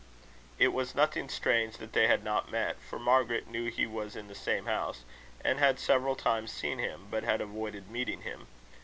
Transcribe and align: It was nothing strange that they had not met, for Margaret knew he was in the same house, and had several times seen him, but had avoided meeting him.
It 0.57 0.69
was 0.69 0.95
nothing 0.95 1.29
strange 1.29 1.77
that 1.77 1.93
they 1.93 2.07
had 2.07 2.23
not 2.23 2.49
met, 2.51 2.81
for 2.81 2.97
Margaret 2.97 3.45
knew 3.47 3.69
he 3.69 3.85
was 3.85 4.15
in 4.15 4.27
the 4.29 4.33
same 4.33 4.65
house, 4.65 5.03
and 5.45 5.59
had 5.59 5.77
several 5.79 6.15
times 6.15 6.51
seen 6.51 6.79
him, 6.79 7.05
but 7.11 7.23
had 7.23 7.39
avoided 7.39 7.91
meeting 7.91 8.23
him. 8.23 8.47